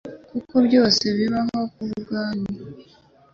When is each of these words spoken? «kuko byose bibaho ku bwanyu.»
«kuko 0.31 0.55
byose 0.67 1.03
bibaho 1.17 1.59
ku 1.73 1.83
bwanyu.» 2.01 2.51